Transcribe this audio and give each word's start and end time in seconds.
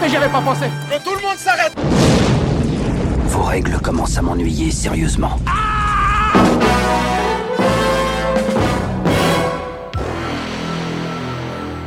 Mais 0.00 0.08
j'y 0.08 0.16
avais 0.16 0.28
pas 0.28 0.40
pensé 0.40 0.66
Que 0.90 1.02
tout 1.02 1.14
le 1.16 1.22
monde 1.22 1.36
s'arrête 1.38 1.72
Vos 3.28 3.42
règles 3.42 3.78
commencent 3.82 4.18
à 4.18 4.22
m'ennuyer 4.22 4.70
sérieusement. 4.70 5.40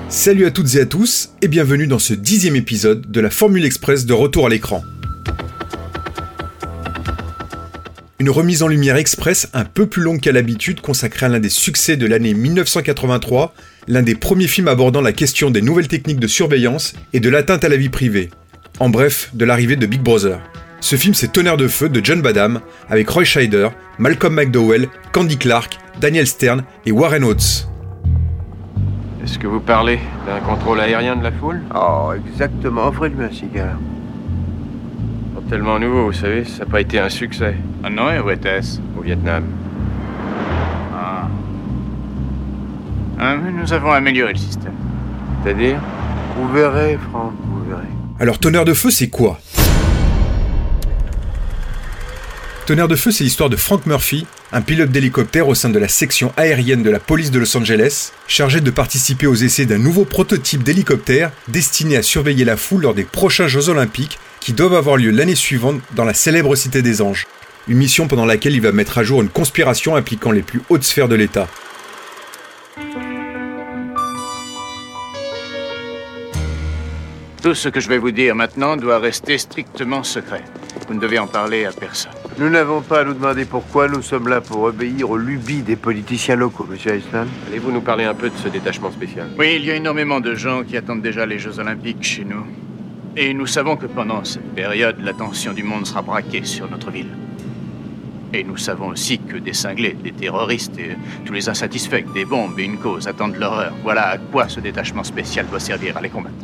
Salut 0.09 0.45
à 0.45 0.51
toutes 0.51 0.75
et 0.75 0.81
à 0.81 0.85
tous, 0.85 1.29
et 1.41 1.47
bienvenue 1.47 1.87
dans 1.87 1.99
ce 1.99 2.13
dixième 2.13 2.55
épisode 2.55 3.09
de 3.09 3.21
la 3.21 3.29
Formule 3.29 3.63
Express 3.63 4.05
de 4.05 4.13
retour 4.13 4.47
à 4.47 4.49
l'écran. 4.49 4.83
Une 8.19 8.29
remise 8.29 8.63
en 8.63 8.67
lumière 8.67 8.97
express 8.97 9.47
un 9.53 9.63
peu 9.63 9.87
plus 9.87 10.01
longue 10.01 10.19
qu'à 10.19 10.33
l'habitude 10.33 10.81
consacrée 10.81 11.27
à 11.27 11.29
l'un 11.29 11.39
des 11.39 11.47
succès 11.47 11.95
de 11.95 12.05
l'année 12.05 12.33
1983, 12.33 13.53
l'un 13.89 14.03
des 14.03 14.13
premiers 14.13 14.47
films 14.47 14.67
abordant 14.67 15.01
la 15.01 15.11
question 15.11 15.49
des 15.49 15.63
nouvelles 15.63 15.87
techniques 15.87 16.19
de 16.19 16.27
surveillance 16.27 16.93
et 17.11 17.19
de 17.19 17.29
l'atteinte 17.29 17.63
à 17.63 17.69
la 17.69 17.75
vie 17.75 17.89
privée. 17.89 18.29
En 18.79 18.87
bref, 18.87 19.31
de 19.33 19.43
l'arrivée 19.45 19.75
de 19.75 19.87
Big 19.87 20.01
Brother. 20.01 20.39
Ce 20.79 20.95
film 20.95 21.15
c'est 21.15 21.33
Tonnerre 21.33 21.57
de 21.57 21.67
Feu 21.67 21.89
de 21.89 21.99
John 22.05 22.21
Badham, 22.21 22.61
avec 22.87 23.09
Roy 23.09 23.23
Scheider, 23.23 23.69
Malcolm 23.97 24.35
McDowell, 24.35 24.87
Candy 25.11 25.37
Clark, 25.37 25.79
Daniel 25.99 26.27
Stern 26.27 26.63
et 26.85 26.91
Warren 26.91 27.23
Oates. 27.23 27.67
Est-ce 29.23 29.39
que 29.39 29.47
vous 29.47 29.59
parlez 29.59 29.99
d'un 30.25 30.39
contrôle 30.39 30.79
aérien 30.79 31.15
de 31.15 31.23
la 31.23 31.31
foule? 31.31 31.61
Oh, 31.75 32.11
exactement. 32.15 32.87
Offrez-lui 32.87 33.23
un 33.25 33.31
cigare. 33.31 33.77
Pas 35.33 35.41
tellement 35.49 35.79
nouveau, 35.79 36.05
vous 36.05 36.13
savez, 36.13 36.45
ça 36.45 36.59
n'a 36.59 36.65
pas 36.67 36.81
été 36.81 36.99
un 36.99 37.09
succès. 37.09 37.55
Ah 37.83 37.89
non, 37.89 38.11
et 38.11 38.19
où 38.19 38.29
était-ce 38.29 38.79
Au 38.97 39.01
Vietnam. 39.01 39.43
Nous 43.19 43.73
avons 43.73 43.91
amélioré 43.91 44.33
le 44.33 44.39
système. 44.39 44.73
C'est-à-dire 45.43 45.79
Vous 46.37 46.51
verrez, 46.53 46.97
Franck, 47.09 47.33
vous 47.45 47.69
verrez. 47.69 47.87
Alors 48.19 48.39
Tonnerre 48.39 48.65
de 48.65 48.73
Feu 48.73 48.89
c'est 48.89 49.09
quoi? 49.09 49.39
Tonnerre 52.65 52.87
de 52.87 52.95
Feu 52.95 53.11
c'est 53.11 53.23
l'histoire 53.23 53.49
de 53.49 53.55
Frank 53.55 53.85
Murphy, 53.85 54.25
un 54.51 54.61
pilote 54.61 54.91
d'hélicoptère 54.91 55.47
au 55.47 55.55
sein 55.55 55.69
de 55.69 55.79
la 55.79 55.87
section 55.87 56.31
aérienne 56.37 56.83
de 56.83 56.89
la 56.89 56.99
police 56.99 57.31
de 57.31 57.39
Los 57.39 57.55
Angeles, 57.57 58.11
chargé 58.27 58.61
de 58.61 58.71
participer 58.71 59.27
aux 59.27 59.35
essais 59.35 59.65
d'un 59.65 59.77
nouveau 59.77 60.05
prototype 60.05 60.63
d'hélicoptère 60.63 61.31
destiné 61.47 61.97
à 61.97 62.03
surveiller 62.03 62.45
la 62.45 62.57
foule 62.57 62.83
lors 62.83 62.93
des 62.93 63.03
prochains 63.03 63.47
Jeux 63.47 63.69
Olympiques 63.69 64.19
qui 64.39 64.53
doivent 64.53 64.75
avoir 64.75 64.97
lieu 64.97 65.11
l'année 65.11 65.35
suivante 65.35 65.81
dans 65.95 66.05
la 66.05 66.13
célèbre 66.13 66.55
Cité 66.55 66.81
des 66.81 67.01
Anges. 67.01 67.27
Une 67.67 67.77
mission 67.77 68.07
pendant 68.07 68.25
laquelle 68.25 68.53
il 68.53 68.61
va 68.61 68.71
mettre 68.71 68.97
à 68.97 69.03
jour 69.03 69.21
une 69.21 69.29
conspiration 69.29 69.95
impliquant 69.95 70.31
les 70.31 70.41
plus 70.41 70.61
hautes 70.69 70.83
sphères 70.83 71.09
de 71.09 71.15
l'État. 71.15 71.47
Tout 77.41 77.55
ce 77.55 77.69
que 77.69 77.79
je 77.79 77.87
vais 77.87 77.97
vous 77.97 78.11
dire 78.11 78.35
maintenant 78.35 78.75
doit 78.75 78.99
rester 78.99 79.37
strictement 79.37 80.03
secret. 80.03 80.43
Vous 80.87 80.93
ne 80.93 80.99
devez 80.99 81.19
en 81.19 81.27
parler 81.27 81.63
à 81.63 81.71
personne. 81.71 82.11
Nous 82.37 82.49
n'avons 82.49 82.81
pas 82.81 82.99
à 82.99 83.03
nous 83.05 83.13
demander 83.13 83.45
pourquoi. 83.45 83.87
Nous 83.87 84.01
sommes 84.01 84.27
là 84.27 84.41
pour 84.41 84.63
obéir 84.63 85.09
aux 85.09 85.17
lubies 85.17 85.61
des 85.61 85.77
politiciens 85.77 86.35
locaux, 86.35 86.67
monsieur 86.69 86.95
Eisland. 86.95 87.27
Allez-vous 87.47 87.71
nous 87.71 87.79
parler 87.79 88.03
un 88.03 88.13
peu 88.13 88.29
de 88.29 88.35
ce 88.35 88.49
détachement 88.49 88.91
spécial? 88.91 89.29
Oui, 89.37 89.55
il 89.55 89.65
y 89.65 89.71
a 89.71 89.75
énormément 89.75 90.19
de 90.19 90.35
gens 90.35 90.63
qui 90.63 90.75
attendent 90.75 91.01
déjà 91.01 91.25
les 91.25 91.39
Jeux 91.39 91.59
Olympiques 91.59 92.03
chez 92.03 92.25
nous. 92.25 92.45
Et 93.15 93.33
nous 93.33 93.47
savons 93.47 93.77
que 93.77 93.85
pendant 93.85 94.25
cette 94.25 94.53
période, 94.53 94.97
l'attention 95.01 95.53
du 95.53 95.63
monde 95.63 95.87
sera 95.87 96.01
braquée 96.01 96.43
sur 96.43 96.69
notre 96.69 96.91
ville. 96.91 97.15
Et 98.33 98.43
nous 98.43 98.57
savons 98.57 98.89
aussi 98.89 99.17
que 99.17 99.37
des 99.37 99.53
cinglés, 99.53 99.95
des 100.03 100.11
terroristes 100.11 100.77
et 100.77 100.97
tous 101.25 101.33
les 101.33 101.47
insatisfaits, 101.47 102.03
des 102.13 102.25
bombes 102.25 102.59
et 102.59 102.65
une 102.65 102.79
cause 102.79 103.07
attendent 103.07 103.37
l'horreur. 103.37 103.73
Voilà 103.81 104.09
à 104.09 104.17
quoi 104.17 104.49
ce 104.49 104.59
détachement 104.59 105.05
spécial 105.05 105.47
doit 105.47 105.61
servir 105.61 105.95
à 105.95 106.01
les 106.01 106.09
combattre. 106.09 106.35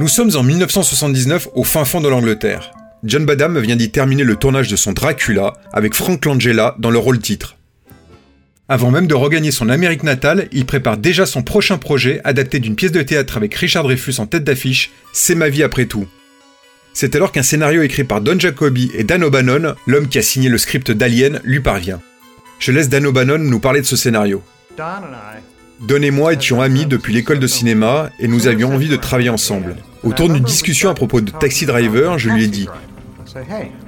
Nous 0.00 0.08
sommes 0.08 0.34
en 0.34 0.42
1979 0.42 1.48
au 1.52 1.62
fin 1.62 1.84
fond 1.84 2.00
de 2.00 2.08
l'Angleterre. 2.08 2.72
John 3.04 3.26
Badham 3.26 3.58
vient 3.58 3.76
d'y 3.76 3.90
terminer 3.90 4.24
le 4.24 4.34
tournage 4.34 4.68
de 4.68 4.74
son 4.76 4.92
Dracula 4.92 5.52
avec 5.74 5.94
Frank 5.94 6.24
Langella 6.24 6.74
dans 6.78 6.88
le 6.90 6.96
rôle 6.96 7.18
titre. 7.18 7.58
Avant 8.66 8.90
même 8.90 9.06
de 9.06 9.12
regagner 9.12 9.50
son 9.50 9.68
Amérique 9.68 10.02
natale, 10.02 10.48
il 10.52 10.64
prépare 10.64 10.96
déjà 10.96 11.26
son 11.26 11.42
prochain 11.42 11.76
projet 11.76 12.22
adapté 12.24 12.60
d'une 12.60 12.76
pièce 12.76 12.92
de 12.92 13.02
théâtre 13.02 13.36
avec 13.36 13.54
Richard 13.54 13.82
Dreyfus 13.82 14.20
en 14.20 14.26
tête 14.26 14.44
d'affiche, 14.44 14.90
C'est 15.12 15.34
ma 15.34 15.50
vie 15.50 15.62
après 15.62 15.84
tout. 15.84 16.08
C'est 16.94 17.14
alors 17.14 17.30
qu'un 17.30 17.42
scénario 17.42 17.82
écrit 17.82 18.04
par 18.04 18.22
Don 18.22 18.38
Jacoby 18.38 18.90
et 18.94 19.04
Dan 19.04 19.22
O'Bannon, 19.22 19.74
l'homme 19.86 20.08
qui 20.08 20.16
a 20.16 20.22
signé 20.22 20.48
le 20.48 20.56
script 20.56 20.90
d'Alien, 20.90 21.40
lui 21.44 21.60
parvient. 21.60 22.00
Je 22.58 22.72
laisse 22.72 22.88
Dan 22.88 23.04
O'Bannon 23.04 23.36
nous 23.36 23.60
parler 23.60 23.82
de 23.82 23.86
ce 23.86 23.96
scénario. 23.96 24.42
Et 25.88 26.10
moi 26.10 26.32
étions 26.32 26.60
amis 26.60 26.86
depuis 26.86 27.12
l'école 27.12 27.38
de 27.38 27.46
cinéma 27.46 28.10
et 28.18 28.28
nous 28.28 28.48
avions 28.48 28.74
envie 28.74 28.88
de 28.88 28.96
travailler 28.96 29.30
ensemble. 29.30 29.76
Autour 30.02 30.28
d'une 30.28 30.44
discussion 30.44 30.90
à 30.90 30.94
propos 30.94 31.20
de 31.20 31.30
Taxi 31.30 31.66
Driver, 31.66 32.18
je 32.18 32.30
lui 32.30 32.44
ai 32.44 32.48
dit 32.48 32.68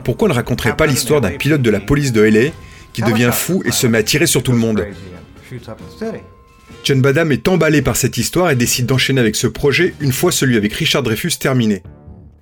Pourquoi 0.05 0.29
ne 0.29 0.35
raconterait 0.35 0.77
pas 0.77 0.87
l'histoire 0.87 1.21
d'un 1.21 1.31
pilote 1.31 1.63
de 1.63 1.71
la 1.71 1.81
police 1.81 2.13
de 2.13 2.23
LA 2.23 2.51
qui 2.93 3.03
devient 3.03 3.31
fou 3.33 3.63
et 3.65 3.71
se 3.71 3.87
met 3.87 3.99
à 3.99 4.03
tirer 4.03 4.27
sur 4.27 4.43
tout 4.43 4.53
le 4.53 4.59
monde? 4.59 4.85
John 6.85 7.01
Badham 7.01 7.31
est 7.31 7.47
emballé 7.47 7.83
par 7.83 7.97
cette 7.97 8.17
histoire 8.17 8.51
et 8.51 8.57
décide 8.57 8.87
d'enchaîner 8.87 9.21
avec 9.21 9.37
ce 9.37 9.47
projet 9.47 9.95
une 10.01 10.13
fois 10.13 10.33
celui 10.33 10.57
avec 10.57 10.73
Richard 10.73 11.03
Dreyfus 11.03 11.39
terminé. 11.39 11.83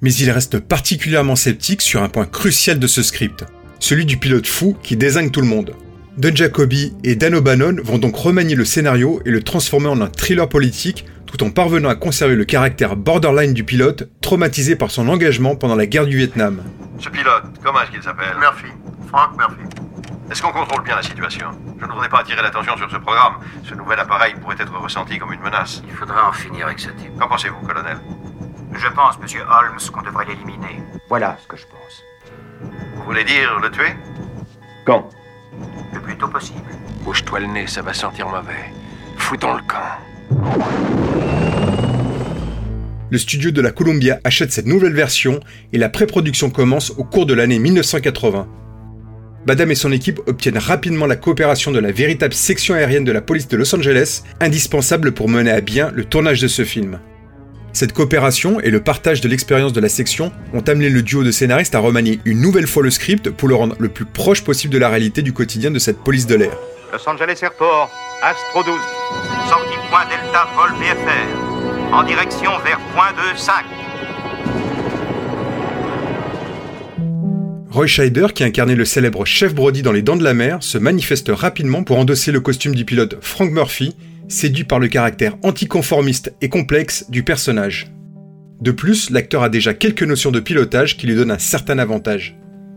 Mais 0.00 0.14
il 0.14 0.30
reste 0.30 0.60
particulièrement 0.60 1.36
sceptique 1.36 1.82
sur 1.82 2.02
un 2.02 2.08
point 2.08 2.24
crucial 2.24 2.78
de 2.78 2.86
ce 2.86 3.02
script, 3.02 3.44
celui 3.80 4.06
du 4.06 4.16
pilote 4.16 4.46
fou 4.46 4.76
qui 4.82 4.96
désigne 4.96 5.30
tout 5.30 5.42
le 5.42 5.46
monde. 5.46 5.74
Don 6.20 6.36
Jacoby 6.36 6.94
et 7.02 7.16
Dan 7.16 7.34
O'Bannon 7.34 7.76
vont 7.82 7.96
donc 7.96 8.14
remanier 8.14 8.54
le 8.54 8.66
scénario 8.66 9.22
et 9.24 9.30
le 9.30 9.42
transformer 9.42 9.88
en 9.88 10.02
un 10.02 10.08
thriller 10.08 10.46
politique 10.46 11.06
tout 11.24 11.42
en 11.42 11.48
parvenant 11.48 11.88
à 11.88 11.94
conserver 11.94 12.34
le 12.34 12.44
caractère 12.44 12.94
borderline 12.94 13.54
du 13.54 13.64
pilote, 13.64 14.06
traumatisé 14.20 14.76
par 14.76 14.90
son 14.90 15.08
engagement 15.08 15.56
pendant 15.56 15.76
la 15.76 15.86
guerre 15.86 16.04
du 16.04 16.18
Vietnam. 16.18 16.62
Ce 16.98 17.08
pilote, 17.08 17.44
comment 17.64 17.80
est-ce 17.80 17.92
qu'il 17.92 18.02
s'appelle? 18.02 18.36
Murphy. 18.38 18.66
Frank 19.08 19.30
Murphy. 19.38 19.62
Est-ce 20.30 20.42
qu'on 20.42 20.52
contrôle 20.52 20.84
bien 20.84 20.96
la 20.96 21.02
situation? 21.02 21.52
Je 21.80 21.86
ne 21.86 21.90
voudrais 21.90 22.10
pas 22.10 22.18
attirer 22.18 22.42
l'attention 22.42 22.76
sur 22.76 22.90
ce 22.90 22.98
programme. 22.98 23.36
Ce 23.64 23.74
nouvel 23.74 23.98
appareil 23.98 24.34
pourrait 24.42 24.56
être 24.60 24.78
ressenti 24.78 25.18
comme 25.18 25.32
une 25.32 25.40
menace. 25.40 25.82
Il 25.88 25.94
faudra 25.94 26.28
en 26.28 26.32
finir 26.32 26.66
avec 26.66 26.80
ce 26.80 26.90
type. 26.90 27.18
Qu'en 27.18 27.28
pensez-vous, 27.28 27.66
colonel? 27.66 27.96
Je 28.74 28.88
pense, 28.88 29.18
monsieur 29.22 29.40
Holmes, 29.40 29.78
qu'on 29.90 30.02
devrait 30.02 30.26
l'éliminer. 30.26 30.82
Voilà 31.08 31.38
ce 31.42 31.48
que 31.48 31.56
je 31.56 31.64
pense. 31.64 32.02
Vous 32.96 33.04
voulez 33.04 33.24
dire 33.24 33.58
le 33.62 33.70
tuer? 33.70 33.94
Quand? 34.84 35.08
Bouge-toi 37.04 37.40
le 37.40 37.46
nez, 37.46 37.66
ça 37.66 37.82
va 37.82 37.92
sentir 37.92 38.28
mauvais. 38.28 38.72
Foutons 39.16 39.54
le 39.54 39.62
camp. 39.62 39.98
Le 43.10 43.18
studio 43.18 43.50
de 43.50 43.60
la 43.60 43.72
Columbia 43.72 44.20
achète 44.22 44.52
cette 44.52 44.66
nouvelle 44.66 44.94
version 44.94 45.40
et 45.72 45.78
la 45.78 45.88
pré-production 45.88 46.50
commence 46.50 46.90
au 46.90 47.04
cours 47.04 47.26
de 47.26 47.34
l'année 47.34 47.58
1980. 47.58 48.46
Badham 49.46 49.70
et 49.70 49.74
son 49.74 49.90
équipe 49.90 50.20
obtiennent 50.26 50.58
rapidement 50.58 51.06
la 51.06 51.16
coopération 51.16 51.72
de 51.72 51.80
la 51.80 51.90
véritable 51.90 52.34
section 52.34 52.74
aérienne 52.74 53.04
de 53.04 53.12
la 53.12 53.22
police 53.22 53.48
de 53.48 53.56
Los 53.56 53.74
Angeles, 53.74 54.22
indispensable 54.38 55.12
pour 55.12 55.28
mener 55.28 55.50
à 55.50 55.60
bien 55.60 55.90
le 55.92 56.04
tournage 56.04 56.40
de 56.40 56.48
ce 56.48 56.64
film. 56.64 57.00
Cette 57.72 57.92
coopération 57.92 58.60
et 58.60 58.70
le 58.70 58.80
partage 58.80 59.20
de 59.20 59.28
l'expérience 59.28 59.72
de 59.72 59.80
la 59.80 59.88
section 59.88 60.32
ont 60.52 60.60
amené 60.60 60.88
le 60.88 61.02
duo 61.02 61.22
de 61.22 61.30
scénaristes 61.30 61.74
à 61.74 61.78
remanier 61.78 62.18
une 62.24 62.40
nouvelle 62.40 62.66
fois 62.66 62.82
le 62.82 62.90
script 62.90 63.30
pour 63.30 63.48
le 63.48 63.54
rendre 63.54 63.76
le 63.78 63.88
plus 63.88 64.04
proche 64.04 64.42
possible 64.42 64.72
de 64.72 64.78
la 64.78 64.88
réalité 64.88 65.22
du 65.22 65.32
quotidien 65.32 65.70
de 65.70 65.78
cette 65.78 65.98
police 65.98 66.26
de 66.26 66.34
l'air. 66.34 66.52
Los 66.92 67.08
Angeles 67.08 67.38
Airport, 67.42 67.88
Astro 68.22 68.64
12. 68.64 68.74
Sortie 69.48 69.78
point 69.88 70.04
Delta, 70.06 70.48
vol 70.56 70.70
VFR. 70.80 71.94
En 71.94 72.02
direction 72.02 72.50
vers 72.64 72.80
point 72.94 73.12
25. 73.34 73.64
Roy 77.70 77.86
Scheider, 77.86 78.26
qui 78.34 78.42
incarnait 78.42 78.74
le 78.74 78.84
célèbre 78.84 79.24
chef 79.24 79.54
Brody 79.54 79.82
dans 79.82 79.92
Les 79.92 80.02
Dents 80.02 80.16
de 80.16 80.24
la 80.24 80.34
Mer, 80.34 80.58
se 80.60 80.76
manifeste 80.76 81.30
rapidement 81.32 81.84
pour 81.84 81.98
endosser 81.98 82.32
le 82.32 82.40
costume 82.40 82.74
du 82.74 82.84
pilote 82.84 83.16
Frank 83.20 83.52
Murphy, 83.52 83.94
séduit 84.30 84.64
par 84.64 84.78
le 84.78 84.88
caractère 84.88 85.36
anticonformiste 85.42 86.32
et 86.40 86.48
complexe 86.48 87.06
du 87.10 87.22
personnage. 87.22 87.92
De 88.60 88.70
plus, 88.70 89.10
l'acteur 89.10 89.42
a 89.42 89.48
déjà 89.48 89.74
quelques 89.74 90.02
notions 90.02 90.30
de 90.30 90.40
pilotage 90.40 90.96
qui 90.96 91.06
lui 91.06 91.14
donnent 91.14 91.30
un 91.30 91.38
certain 91.38 91.78
avantage. 91.78 92.36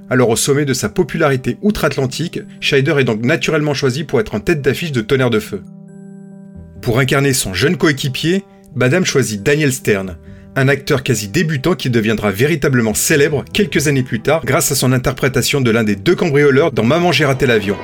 Alors 0.09 0.29
au 0.29 0.35
sommet 0.35 0.65
de 0.65 0.73
sa 0.73 0.89
popularité 0.89 1.57
outre-Atlantique, 1.61 2.39
Scheider 2.59 2.95
est 2.99 3.03
donc 3.03 3.23
naturellement 3.23 3.73
choisi 3.73 4.03
pour 4.03 4.19
être 4.19 4.35
en 4.35 4.39
tête 4.39 4.61
d'affiche 4.61 4.91
de 4.91 5.01
Tonnerre 5.01 5.29
de 5.29 5.39
Feu. 5.39 5.61
Pour 6.81 6.99
incarner 6.99 7.33
son 7.33 7.53
jeune 7.53 7.77
coéquipier, 7.77 8.43
Badham 8.75 9.05
choisit 9.05 9.41
Daniel 9.41 9.71
Stern, 9.71 10.17
un 10.55 10.67
acteur 10.67 11.03
quasi 11.03 11.29
débutant 11.29 11.75
qui 11.75 11.89
deviendra 11.89 12.31
véritablement 12.31 12.93
célèbre 12.93 13.43
quelques 13.53 13.87
années 13.87 14.03
plus 14.03 14.21
tard 14.21 14.45
grâce 14.45 14.71
à 14.71 14.75
son 14.75 14.91
interprétation 14.91 15.61
de 15.61 15.71
l'un 15.71 15.83
des 15.83 15.95
deux 15.95 16.15
cambrioleurs 16.15 16.71
dans 16.71 16.83
Maman 16.83 17.11
j'ai 17.11 17.25
raté 17.25 17.45
l'avion. 17.45 17.77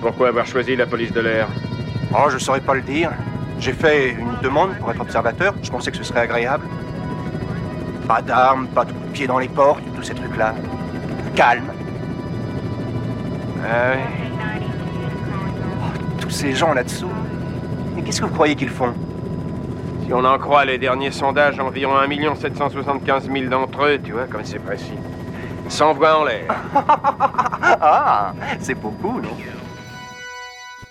Pourquoi 0.00 0.28
avoir 0.28 0.46
choisi 0.46 0.76
la 0.76 0.86
police 0.86 1.12
de 1.12 1.20
l'air? 1.20 1.48
Oh, 2.12 2.28
je 2.28 2.38
saurais 2.38 2.60
pas 2.60 2.74
le 2.74 2.82
dire. 2.82 3.10
J'ai 3.58 3.72
fait 3.72 4.10
une 4.10 4.36
demande 4.42 4.74
pour 4.78 4.90
être 4.90 5.00
observateur. 5.00 5.54
Je 5.62 5.70
pensais 5.70 5.90
que 5.90 5.96
ce 5.96 6.04
serait 6.04 6.20
agréable. 6.20 6.64
Pas 8.08 8.22
d'armes, 8.22 8.66
pas 8.68 8.84
de 8.84 8.92
coups 8.92 9.06
de 9.06 9.12
pied 9.12 9.26
dans 9.26 9.38
les 9.38 9.48
portes, 9.48 9.82
tous 9.94 10.02
ces 10.02 10.14
trucs-là. 10.14 10.54
Calme. 11.36 11.70
Ah 13.62 13.92
oui. 13.94 14.00
Oh, 15.82 16.18
tous 16.20 16.30
ces 16.30 16.52
gens 16.54 16.72
là-dessous. 16.72 17.10
Et 17.96 18.02
qu'est-ce 18.02 18.20
que 18.20 18.26
vous 18.26 18.32
croyez 18.32 18.56
qu'ils 18.56 18.70
font? 18.70 18.94
Si 20.04 20.12
on 20.12 20.24
en 20.24 20.38
croit 20.38 20.64
les 20.64 20.78
derniers 20.78 21.12
sondages, 21.12 21.60
environ 21.60 21.96
1 21.96 22.34
775 22.34 23.30
000 23.30 23.46
d'entre 23.48 23.84
eux, 23.84 23.98
tu 24.02 24.12
vois, 24.12 24.24
comme 24.24 24.44
c'est 24.44 24.58
précis, 24.58 24.98
s'envoient 25.70 26.18
en 26.18 26.24
l'air. 26.24 26.54
ah, 27.80 28.34
c'est 28.60 28.74
beaucoup, 28.74 29.20
non? 29.20 29.36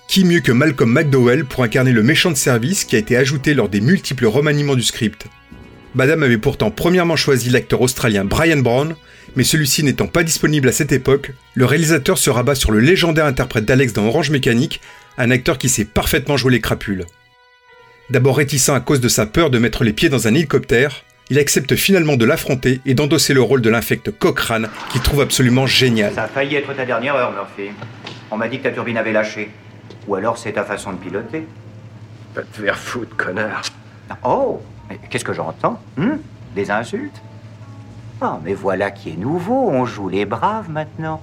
Qui 0.08 0.26
mieux 0.26 0.40
que 0.40 0.52
Malcolm 0.52 0.92
McDowell 0.92 1.46
pour 1.46 1.64
incarner 1.64 1.92
le 1.92 2.02
méchant 2.02 2.32
de 2.32 2.36
service 2.36 2.84
qui 2.84 2.96
a 2.96 3.00
été 3.00 3.16
ajouté 3.16 3.54
lors 3.54 3.70
des 3.70 3.82
multiples 3.82 4.26
remaniements 4.26 4.76
du 4.76 4.82
script? 4.82 5.28
Badam 5.94 6.24
avait 6.24 6.38
pourtant 6.38 6.72
premièrement 6.72 7.16
choisi 7.16 7.50
l'acteur 7.50 7.82
australien 7.82 8.26
Brian 8.26 8.58
Brown, 8.58 8.96
mais 9.36 9.44
celui-ci 9.44 9.84
n'étant 9.84 10.08
pas 10.08 10.24
disponible 10.24 10.70
à 10.70 10.72
cette 10.72 10.92
époque, 10.92 11.32
le 11.54 11.66
réalisateur 11.66 12.18
se 12.18 12.30
rabat 12.30 12.56
sur 12.56 12.72
le 12.72 12.80
légendaire 12.80 13.26
interprète 13.26 13.66
d'Alex 13.66 13.94
dans 13.94 14.06
Orange 14.06 14.32
Mécanique, 14.32 14.82
un 15.18 15.32
acteur 15.32 15.58
qui 15.58 15.70
sait 15.70 15.86
parfaitement 15.86 16.38
jouer 16.38 16.54
les 16.54 16.62
crapules. 16.62 17.06
D'abord 18.10 18.38
réticent 18.38 18.70
à 18.70 18.80
cause 18.80 19.02
de 19.02 19.10
sa 19.10 19.28
peur 19.28 19.50
de 19.50 19.60
mettre 19.60 19.84
les 19.84 19.94
pieds 19.94 20.10
dans 20.10 20.28
un 20.28 20.34
hélicoptère, 20.34 21.04
il 21.30 21.38
accepte 21.38 21.76
finalement 21.76 22.18
de 22.18 22.26
l'affronter 22.26 22.82
et 22.86 22.94
d'endosser 22.94 23.34
le 23.34 23.42
rôle 23.42 23.62
de 23.62 23.70
l'infecte 23.70 24.12
Cochrane 24.12 24.70
qu'il 24.92 25.02
trouve 25.02 25.22
absolument 25.22 25.68
génial. 25.68 26.14
Ça 26.14 26.24
a 26.24 26.28
failli 26.28 26.56
être 26.56 26.74
ta 26.74 26.86
dernière 26.86 27.16
heure, 27.16 27.32
Murphy. 27.32 27.72
On 28.32 28.38
m'a 28.38 28.48
dit 28.48 28.58
que 28.58 28.64
ta 28.64 28.72
turbine 28.72 28.98
avait 28.98 29.12
lâché. 29.12 29.52
Ou 30.08 30.16
alors 30.16 30.38
c'est 30.38 30.54
ta 30.54 30.64
façon 30.64 30.94
de 30.94 30.98
piloter. 30.98 31.46
Va 32.34 32.42
te 32.42 32.62
faire 32.62 32.78
foutre, 32.78 33.16
connard. 33.16 33.62
Oh 34.24 34.62
mais 34.90 35.00
Qu'est-ce 35.10 35.26
que 35.26 35.34
j'entends 35.34 35.80
hmm? 35.98 36.18
Des 36.56 36.72
insultes? 36.72 37.22
Ah, 38.22 38.40
mais 38.44 38.54
voilà 38.54 38.92
qui 38.92 39.12
est 39.12 39.18
nouveau. 39.18 39.70
On 39.70 39.86
joue 39.86 40.10
les 40.10 40.26
braves 40.26 40.70
maintenant. 40.70 41.22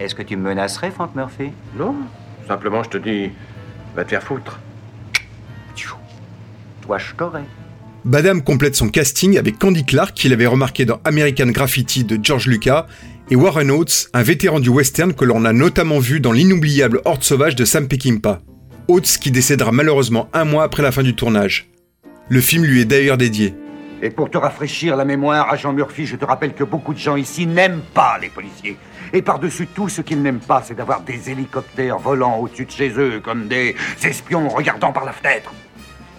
Est-ce 0.00 0.14
que 0.14 0.22
tu 0.22 0.36
me 0.36 0.48
menacerais, 0.48 0.90
Frank 0.90 1.14
Murphy? 1.14 1.52
Non, 1.76 1.94
simplement 2.48 2.82
je 2.82 2.90
te 2.90 2.98
dis, 2.98 3.30
va 3.94 4.04
te 4.04 4.10
faire 4.10 4.22
foutre. 4.22 4.58
Badam 8.04 8.42
complète 8.42 8.76
son 8.76 8.88
casting 8.88 9.38
avec 9.38 9.58
Candy 9.58 9.84
Clark 9.84 10.14
qu'il 10.14 10.32
avait 10.32 10.46
remarqué 10.46 10.84
dans 10.84 11.00
American 11.04 11.46
Graffiti 11.46 12.04
de 12.04 12.18
George 12.22 12.46
Lucas 12.46 12.86
et 13.30 13.36
Warren 13.36 13.70
Oates, 13.70 14.10
un 14.12 14.22
vétéran 14.22 14.60
du 14.60 14.68
western 14.68 15.14
que 15.14 15.24
l'on 15.24 15.46
a 15.46 15.54
notamment 15.54 15.98
vu 15.98 16.20
dans 16.20 16.32
l'inoubliable 16.32 17.00
Horde 17.06 17.22
sauvage 17.22 17.56
de 17.56 17.64
Sam 17.64 17.88
Peckinpah. 17.88 18.40
Oates 18.88 19.18
qui 19.18 19.30
décédera 19.30 19.72
malheureusement 19.72 20.28
un 20.34 20.44
mois 20.44 20.64
après 20.64 20.82
la 20.82 20.92
fin 20.92 21.02
du 21.02 21.14
tournage. 21.14 21.70
Le 22.28 22.40
film 22.40 22.64
lui 22.64 22.82
est 22.82 22.84
d'ailleurs 22.84 23.16
dédié. 23.16 23.54
Et 24.02 24.10
pour 24.10 24.28
te 24.28 24.36
rafraîchir 24.36 24.96
la 24.96 25.06
mémoire, 25.06 25.50
agent 25.50 25.72
Murphy, 25.72 26.04
je 26.04 26.16
te 26.16 26.26
rappelle 26.26 26.52
que 26.52 26.64
beaucoup 26.64 26.92
de 26.92 26.98
gens 26.98 27.16
ici 27.16 27.46
n'aiment 27.46 27.80
pas 27.94 28.18
les 28.20 28.28
policiers. 28.28 28.76
Et 29.14 29.22
par-dessus 29.22 29.66
tout, 29.68 29.88
ce 29.88 30.02
qu'ils 30.02 30.20
n'aiment 30.20 30.40
pas, 30.40 30.62
c'est 30.62 30.74
d'avoir 30.74 31.00
des 31.00 31.30
hélicoptères 31.30 31.98
volant 31.98 32.36
au-dessus 32.38 32.66
de 32.66 32.70
chez 32.70 32.90
eux, 32.98 33.20
comme 33.24 33.48
des 33.48 33.74
espions 34.02 34.50
regardant 34.50 34.92
par 34.92 35.06
la 35.06 35.12
fenêtre. 35.12 35.54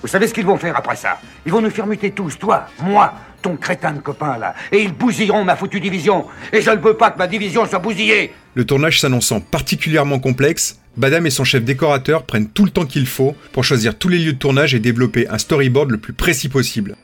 Vous 0.06 0.12
savez 0.12 0.28
ce 0.28 0.36
qu'ils 0.36 0.46
vont 0.46 0.58
faire 0.58 0.78
après 0.78 0.96
ça? 0.96 1.20
Ils 1.48 1.52
vont 1.52 1.64
nous 1.64 1.72
faire 1.72 1.88
muter 1.88 2.12
tous, 2.12 2.38
toi, 2.38 2.68
moi, 2.84 3.12
ton 3.42 3.58
crétin 3.58 3.92
de 3.92 4.02
copain 4.02 4.38
là. 4.38 4.54
Et 4.72 4.84
ils 4.84 4.94
bousilleront 4.94 5.44
ma 5.44 5.56
foutue 5.56 5.80
division. 5.80 6.26
Et 6.54 6.62
je 6.62 6.70
ne 6.70 6.76
veux 6.76 6.94
pas 6.94 7.10
que 7.10 7.18
ma 7.18 7.26
division 7.26 7.66
soit 7.66 7.80
bousillée. 7.80 8.32
Le 8.54 8.66
tournage 8.66 9.02
s'annonçant 9.02 9.40
particulièrement 9.40 10.20
complexe, 10.20 10.80
Badam 10.96 11.26
et 11.26 11.32
son 11.32 11.44
chef 11.44 11.64
décorateur 11.64 12.22
prennent 12.22 12.50
tout 12.50 12.66
le 12.66 12.70
temps 12.70 12.86
qu'il 12.86 13.08
faut 13.08 13.36
pour 13.52 13.64
choisir 13.64 13.98
tous 13.98 14.08
les 14.08 14.20
lieux 14.20 14.34
de 14.34 14.38
tournage 14.38 14.76
et 14.76 14.80
développer 14.80 15.28
un 15.28 15.40
storyboard 15.40 15.90
le 15.90 15.98
plus 15.98 16.14
précis 16.14 16.50
possible. 16.50 16.96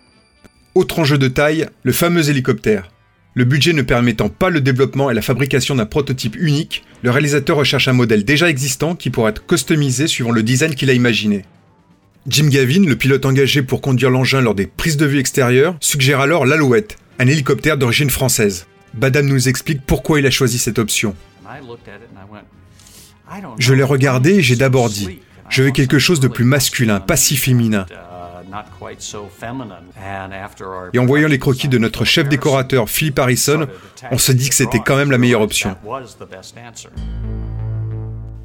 Autre 0.75 1.00
enjeu 1.00 1.18
de 1.18 1.27
taille, 1.27 1.65
le 1.81 1.94
fameux 1.94 2.30
hélicoptère. 2.30 2.92
Le 3.33 3.45
budget 3.45 3.74
ne 3.74 3.81
permettant 3.81 4.30
pas 4.30 4.51
le 4.51 4.62
développement 4.62 5.09
et 5.09 5.15
la 5.15 5.24
fabrication 5.24 5.74
d'un 5.74 5.88
prototype 5.88 6.36
unique, 6.36 6.83
le 7.01 7.09
réalisateur 7.09 7.57
recherche 7.57 7.88
un 7.88 7.94
modèle 7.94 8.25
déjà 8.25 8.47
existant 8.47 8.94
qui 8.94 9.09
pourra 9.09 9.30
être 9.30 9.47
customisé 9.47 10.06
suivant 10.06 10.30
le 10.30 10.44
design 10.44 10.75
qu'il 10.75 10.92
a 10.92 10.94
imaginé. 10.94 11.45
Jim 12.27 12.50
Gavin, 12.50 12.85
le 12.85 12.95
pilote 12.95 13.25
engagé 13.25 13.63
pour 13.63 13.81
conduire 13.81 14.12
l'engin 14.12 14.41
lors 14.41 14.53
des 14.53 14.68
prises 14.68 14.97
de 14.97 15.07
vue 15.07 15.19
extérieures, 15.19 15.75
suggère 15.79 16.19
alors 16.19 16.45
l'Alouette, 16.45 16.97
un 17.18 17.27
hélicoptère 17.27 17.77
d'origine 17.77 18.12
française. 18.12 18.68
Badam 18.94 19.25
nous 19.25 19.50
explique 19.50 19.81
pourquoi 19.85 20.19
il 20.19 20.25
a 20.27 20.31
choisi 20.31 20.59
cette 20.59 20.77
option. 20.77 21.15
Je 23.57 23.73
l'ai 23.73 23.83
regardé 23.83 24.35
et 24.35 24.41
j'ai 24.41 24.56
d'abord 24.56 24.89
dit, 24.89 25.19
je 25.50 25.63
veux 25.63 25.71
quelque 25.71 25.97
chose 25.97 26.19
de 26.19 26.27
plus 26.27 26.45
masculin, 26.45 27.00
pas 27.00 27.18
si 27.18 27.38
féminin. 27.38 27.88
Et 30.94 31.00
en 31.00 31.06
voyant 31.06 31.27
les 31.27 31.39
croquis 31.39 31.69
de 31.69 31.77
notre 31.77 32.06
chef 32.06 32.29
décorateur 32.29 32.89
Philip 32.89 33.18
Harrison, 33.18 33.68
on 34.12 34.18
se 34.18 34.31
dit 34.31 34.50
que 34.50 34.56
c'était 34.56 34.79
quand 34.79 34.97
même 34.97 35.09
la 35.09 35.18
meilleure 35.18 35.41
option. 35.41 35.75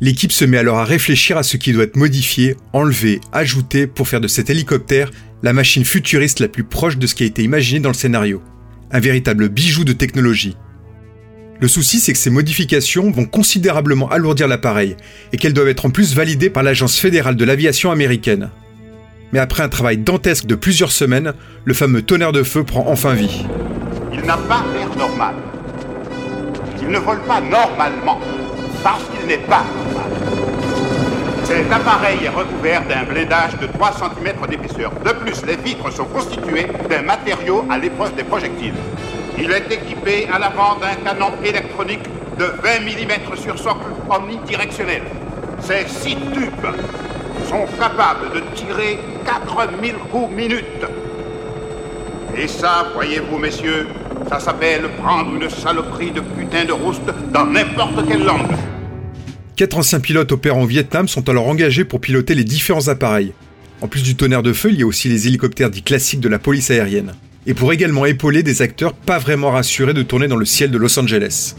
L'équipe 0.01 0.33
se 0.33 0.45
met 0.45 0.59
alors 0.59 0.79
à 0.79 0.85
réfléchir 0.85 1.39
à 1.39 1.43
ce 1.43 1.57
qui 1.57 1.73
doit 1.73 1.85
être 1.85 1.97
modifié, 1.97 2.57
enlevé, 2.75 3.21
ajouté 3.33 3.87
pour 3.87 4.09
faire 4.09 4.21
de 4.21 4.29
cet 4.29 4.51
hélicoptère 4.51 5.11
la 5.43 5.55
machine 5.55 5.85
futuriste 5.85 6.41
la 6.41 6.49
plus 6.49 6.65
proche 6.65 6.99
de 6.99 7.07
ce 7.07 7.15
qui 7.15 7.23
a 7.23 7.27
été 7.27 7.43
imaginé 7.43 7.81
dans 7.81 7.91
le 7.91 7.95
scénario. 7.95 8.43
Un 8.91 9.01
véritable 9.01 9.49
bijou 9.49 9.85
de 9.85 9.93
technologie. 9.93 10.57
Le 11.61 11.69
souci, 11.69 12.01
c'est 12.01 12.13
que 12.13 12.19
ces 12.19 12.31
modifications 12.31 13.11
vont 13.11 13.25
considérablement 13.25 14.11
alourdir 14.11 14.49
l'appareil 14.49 14.97
et 15.33 15.39
qu'elles 15.39 15.55
doivent 15.55 15.69
être 15.69 15.87
en 15.87 15.91
plus 15.91 16.15
validées 16.15 16.51
par 16.51 16.63
l'Agence 16.63 16.99
fédérale 16.99 17.37
de 17.37 17.45
l'aviation 17.47 17.91
américaine. 17.91 18.51
Mais 19.33 19.39
après 19.39 19.63
un 19.63 19.71
travail 19.71 19.97
dantesque 19.97 20.47
de 20.47 20.55
plusieurs 20.55 20.93
semaines, 20.93 21.33
le 21.65 21.75
fameux 21.75 22.03
tonnerre 22.03 22.33
de 22.33 22.43
feu 22.43 22.65
prend 22.65 22.87
enfin 22.89 23.15
vie. 23.15 23.47
Il 24.13 24.21
n'a 24.21 24.37
pas 24.37 24.65
l'air 24.75 24.95
normal. 24.97 25.35
Il 26.83 26.89
ne 26.89 26.99
vole 26.99 27.23
pas 27.23 27.41
normalement 27.41 28.21
parce 28.87 29.03
qu'il 29.06 29.27
n'est 29.27 29.38
pas. 29.38 29.65
Cet 31.43 31.73
appareil 31.73 32.19
est 32.25 32.29
recouvert 32.29 32.83
d'un 32.87 33.03
blindage 33.03 33.59
de 33.61 33.67
3 33.67 33.91
cm 33.94 34.47
d'épaisseur. 34.49 34.93
De 35.05 35.11
plus, 35.11 35.45
les 35.45 35.57
vitres 35.57 35.90
sont 35.93 36.05
constituées 36.05 36.69
d'un 36.88 37.02
matériau 37.02 37.64
à 37.69 37.78
l'épreuve 37.78 38.14
des 38.14 38.23
projectiles. 38.23 38.75
Il 39.37 39.50
est 39.50 39.73
équipé 39.73 40.28
à 40.33 40.38
l'avant 40.38 40.76
d'un 40.76 40.95
canon 41.05 41.33
électronique 41.45 42.05
de 42.38 42.45
20 42.45 42.81
mm 42.83 43.37
sur 43.43 43.59
socle 43.59 43.90
omnidirectionnel. 44.09 45.02
Ces 45.59 45.88
six 45.88 46.16
tubes 46.33 46.69
sont 47.49 47.66
capables 47.81 48.33
de 48.35 48.40
tirer 48.55 49.00
4000 49.25 49.95
coups 50.12 50.31
minutes. 50.31 50.87
Et 52.37 52.47
ça, 52.47 52.87
voyez-vous, 52.95 53.38
messieurs, 53.38 53.88
ça 54.28 54.38
s'appelle 54.38 54.88
prendre 55.02 55.35
une 55.35 55.50
saloperie 55.50 56.12
de 56.12 56.21
putain 56.21 56.64
de 56.64 56.73
rouste 56.73 57.11
dans 57.33 57.47
n'importe 57.47 58.07
quelle 58.07 58.25
langue. 58.25 58.47
Quatre 59.57 59.79
anciens 59.79 60.01
pilotes 60.01 60.33
opérant 60.33 60.65
au 60.65 60.67
Vietnam 60.67 61.09
sont 61.09 61.31
alors 61.31 61.49
engagés 61.49 61.87
pour 61.87 62.03
piloter 62.03 62.35
les 62.35 62.45
différents 62.45 62.89
appareils. 62.89 63.33
En 63.81 63.89
plus 63.89 64.03
du 64.03 64.15
tonnerre 64.15 64.43
de 64.43 64.53
feu, 64.53 64.69
il 64.71 64.79
y 64.79 64.83
a 64.83 64.87
aussi 64.87 65.09
les 65.09 65.29
hélicoptères 65.29 65.71
dits 65.71 65.83
classiques 65.83 66.21
de 66.21 66.29
la 66.29 66.39
police 66.39 66.71
aérienne. 66.71 67.15
Et 67.47 67.55
pour 67.55 67.73
également 67.73 68.05
épauler 68.05 68.43
des 68.43 68.61
acteurs 68.61 68.93
pas 68.93 69.19
vraiment 69.19 69.53
rassurés 69.53 69.95
de 69.95 70.03
tourner 70.03 70.29
dans 70.29 70.37
le 70.37 70.45
ciel 70.45 70.71
de 70.71 70.77
Los 70.77 70.99
Angeles. 70.99 71.55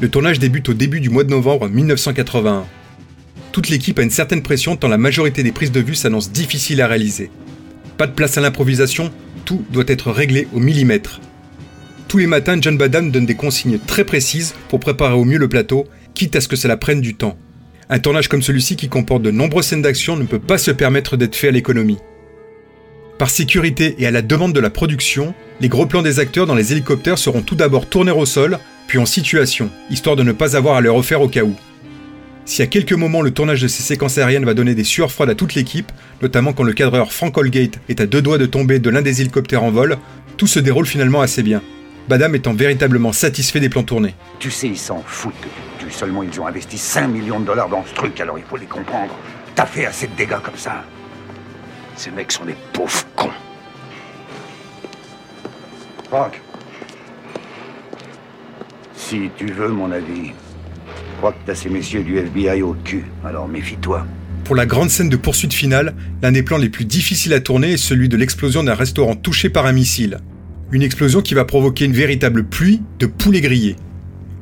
Le 0.00 0.08
tournage 0.08 0.38
débute 0.38 0.70
au 0.70 0.72
début 0.72 1.02
du 1.02 1.10
mois 1.10 1.24
de 1.24 1.30
novembre 1.30 1.68
1981. 1.68 2.64
Toute 3.52 3.68
l'équipe 3.68 3.98
a 3.98 4.02
une 4.02 4.08
certaine 4.08 4.42
pression 4.42 4.76
tant 4.76 4.88
la 4.88 4.96
majorité 4.96 5.42
des 5.42 5.52
prises 5.52 5.72
de 5.72 5.80
vue 5.80 5.94
s'annoncent 5.94 6.30
difficiles 6.32 6.80
à 6.80 6.86
réaliser. 6.86 7.30
Pas 7.98 8.06
de 8.06 8.12
place 8.12 8.38
à 8.38 8.40
l'improvisation, 8.40 9.12
tout 9.44 9.62
doit 9.70 9.84
être 9.88 10.10
réglé 10.10 10.48
au 10.54 10.58
millimètre. 10.58 11.20
Tous 12.08 12.16
les 12.16 12.26
matins, 12.26 12.58
John 12.58 12.78
Badham 12.78 13.10
donne 13.10 13.26
des 13.26 13.36
consignes 13.36 13.78
très 13.78 14.04
précises 14.04 14.54
pour 14.70 14.80
préparer 14.80 15.14
au 15.14 15.24
mieux 15.24 15.38
le 15.38 15.48
plateau, 15.48 15.86
quitte 16.14 16.36
à 16.36 16.40
ce 16.40 16.48
que 16.48 16.56
cela 16.56 16.76
prenne 16.76 17.00
du 17.00 17.14
temps. 17.14 17.36
Un 17.88 17.98
tournage 17.98 18.28
comme 18.28 18.42
celui-ci 18.42 18.76
qui 18.76 18.88
comporte 18.88 19.22
de 19.22 19.30
nombreuses 19.30 19.66
scènes 19.66 19.82
d'action 19.82 20.16
ne 20.16 20.24
peut 20.24 20.38
pas 20.38 20.58
se 20.58 20.70
permettre 20.70 21.16
d'être 21.16 21.34
fait 21.34 21.48
à 21.48 21.52
l'économie. 21.52 21.98
Par 23.18 23.28
sécurité 23.28 23.96
et 23.98 24.06
à 24.06 24.10
la 24.10 24.22
demande 24.22 24.52
de 24.52 24.60
la 24.60 24.70
production, 24.70 25.34
les 25.60 25.68
gros 25.68 25.86
plans 25.86 26.00
des 26.02 26.20
acteurs 26.20 26.46
dans 26.46 26.54
les 26.54 26.72
hélicoptères 26.72 27.18
seront 27.18 27.42
tout 27.42 27.56
d'abord 27.56 27.86
tournés 27.86 28.12
au 28.12 28.24
sol, 28.24 28.58
puis 28.86 28.98
en 28.98 29.06
situation, 29.06 29.70
histoire 29.90 30.16
de 30.16 30.22
ne 30.22 30.32
pas 30.32 30.56
avoir 30.56 30.76
à 30.76 30.80
les 30.80 30.88
refaire 30.88 31.20
au 31.20 31.28
cas 31.28 31.42
où. 31.42 31.54
Si 32.46 32.62
à 32.62 32.66
quelques 32.66 32.94
moments 32.94 33.22
le 33.22 33.30
tournage 33.30 33.60
de 33.60 33.68
ces 33.68 33.82
séquences 33.82 34.18
aériennes 34.18 34.44
va 34.44 34.54
donner 34.54 34.74
des 34.74 34.84
sueurs 34.84 35.12
froides 35.12 35.30
à 35.30 35.34
toute 35.34 35.54
l'équipe, 35.54 35.92
notamment 36.22 36.52
quand 36.52 36.64
le 36.64 36.72
cadreur 36.72 37.12
Frank 37.12 37.36
Holgate 37.36 37.78
est 37.88 38.00
à 38.00 38.06
deux 38.06 38.22
doigts 38.22 38.38
de 38.38 38.46
tomber 38.46 38.78
de 38.78 38.90
l'un 38.90 39.02
des 39.02 39.20
hélicoptères 39.20 39.64
en 39.64 39.70
vol, 39.70 39.98
tout 40.36 40.46
se 40.46 40.58
déroule 40.58 40.86
finalement 40.86 41.20
assez 41.20 41.42
bien. 41.42 41.62
Badam 42.08 42.34
étant 42.34 42.54
véritablement 42.54 43.12
satisfait 43.12 43.60
des 43.60 43.68
plans 43.68 43.82
tournés. 43.82 44.14
Tu 44.38 44.50
sais, 44.50 44.66
ils 44.66 44.78
s'en 44.78 45.04
foutent 45.06 45.34
seulement 45.90 46.22
ils 46.22 46.40
ont 46.40 46.46
investi 46.46 46.78
5 46.78 47.08
millions 47.08 47.40
de 47.40 47.46
dollars 47.46 47.68
dans 47.68 47.84
ce 47.84 47.94
truc, 47.94 48.20
alors 48.20 48.38
il 48.38 48.44
faut 48.44 48.56
les 48.56 48.66
comprendre. 48.66 49.14
T'as 49.54 49.66
fait 49.66 49.86
assez 49.86 50.06
de 50.06 50.14
dégâts 50.14 50.40
comme 50.42 50.56
ça. 50.56 50.84
Ces 51.96 52.10
mecs 52.10 52.32
sont 52.32 52.44
des 52.44 52.56
pauvres 52.72 53.04
cons. 53.16 53.30
Franck. 56.08 56.40
Si 58.94 59.30
tu 59.36 59.46
veux 59.46 59.68
mon 59.68 59.90
avis, 59.90 60.28
je 60.28 61.16
crois 61.18 61.32
que 61.32 61.38
t'as 61.44 61.54
ces 61.54 61.68
messieurs 61.68 62.02
du 62.02 62.18
FBI 62.18 62.62
au 62.62 62.74
cul, 62.84 63.04
alors 63.24 63.48
méfie-toi. 63.48 64.06
Pour 64.44 64.56
la 64.56 64.66
grande 64.66 64.90
scène 64.90 65.08
de 65.08 65.16
poursuite 65.16 65.52
finale, 65.52 65.94
l'un 66.22 66.32
des 66.32 66.42
plans 66.42 66.56
les 66.56 66.68
plus 66.68 66.84
difficiles 66.84 67.34
à 67.34 67.40
tourner 67.40 67.72
est 67.72 67.76
celui 67.76 68.08
de 68.08 68.16
l'explosion 68.16 68.64
d'un 68.64 68.74
restaurant 68.74 69.14
touché 69.14 69.48
par 69.48 69.66
un 69.66 69.72
missile. 69.72 70.18
Une 70.72 70.82
explosion 70.82 71.20
qui 71.20 71.34
va 71.34 71.44
provoquer 71.44 71.84
une 71.84 71.92
véritable 71.92 72.44
pluie 72.44 72.82
de 72.98 73.06
poulets 73.06 73.40
grillés. 73.40 73.76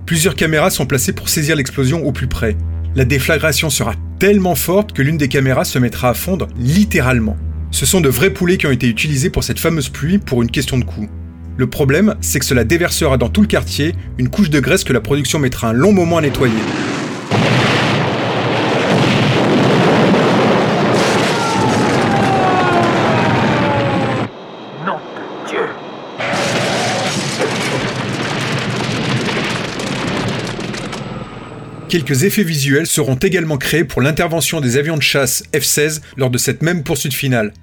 Plusieurs 0.08 0.36
caméras 0.36 0.70
sont 0.70 0.86
placées 0.86 1.12
pour 1.12 1.28
saisir 1.28 1.54
l'explosion 1.54 2.02
au 2.06 2.12
plus 2.12 2.28
près. 2.28 2.56
La 2.94 3.04
déflagration 3.04 3.68
sera 3.68 3.92
tellement 4.18 4.54
forte 4.54 4.94
que 4.94 5.02
l'une 5.02 5.18
des 5.18 5.28
caméras 5.28 5.66
se 5.66 5.78
mettra 5.78 6.08
à 6.08 6.14
fondre 6.14 6.48
littéralement. 6.58 7.36
Ce 7.72 7.84
sont 7.84 8.00
de 8.00 8.08
vrais 8.08 8.30
poulets 8.30 8.56
qui 8.56 8.66
ont 8.66 8.70
été 8.70 8.88
utilisés 8.88 9.28
pour 9.28 9.44
cette 9.44 9.58
fameuse 9.58 9.90
pluie 9.90 10.16
pour 10.16 10.40
une 10.40 10.50
question 10.50 10.78
de 10.78 10.84
coût. 10.84 11.10
Le 11.58 11.66
problème, 11.66 12.14
c'est 12.22 12.38
que 12.38 12.46
cela 12.46 12.64
déversera 12.64 13.18
dans 13.18 13.28
tout 13.28 13.42
le 13.42 13.48
quartier 13.48 13.94
une 14.16 14.30
couche 14.30 14.48
de 14.48 14.60
graisse 14.60 14.82
que 14.82 14.94
la 14.94 15.02
production 15.02 15.40
mettra 15.40 15.68
un 15.68 15.72
long 15.74 15.92
moment 15.92 16.16
à 16.16 16.22
nettoyer. 16.22 16.54
Quelques 31.88 32.24
effets 32.24 32.42
visuels 32.42 32.86
seront 32.86 33.14
également 33.14 33.56
créés 33.56 33.84
pour 33.84 34.02
l'intervention 34.02 34.60
des 34.60 34.76
avions 34.76 34.98
de 34.98 35.02
chasse 35.02 35.44
F-16 35.54 36.02
lors 36.18 36.28
de 36.28 36.36
cette 36.36 36.60
même 36.60 36.82
poursuite 36.82 37.14
finale. 37.14 37.54